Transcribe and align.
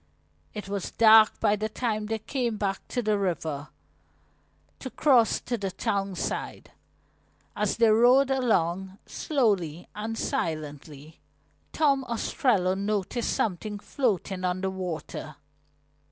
It 0.55 0.67
was 0.67 0.89
dark 0.89 1.39
by 1.39 1.55
the 1.55 1.69
time 1.69 2.07
they 2.07 2.17
came 2.17 2.57
back 2.57 2.81
to 2.87 3.03
the 3.03 3.19
river, 3.19 3.67
to 4.79 4.89
cross 4.89 5.39
to 5.41 5.59
the 5.59 5.69
town 5.69 6.15
side. 6.15 6.71
As 7.55 7.77
they 7.77 7.87
rowed 7.89 8.31
along, 8.31 8.97
slowly 9.05 9.87
and 9.93 10.17
silently, 10.17 11.19
Tom 11.71 12.03
Ostrello 12.05 12.73
noticed 12.73 13.31
something 13.31 13.77
floating 13.77 14.43
on 14.43 14.61
the 14.61 14.71
water. 14.71 15.35